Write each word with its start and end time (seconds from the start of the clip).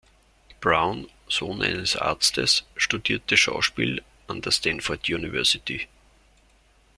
Brown, 0.61 1.07
Sohn 1.29 1.61
eines 1.61 1.95
Arztes, 1.95 2.65
studierte 2.75 3.37
Schauspiel 3.37 4.03
an 4.25 4.41
der 4.41 4.49
Stanford 4.51 5.07
University. 5.07 5.87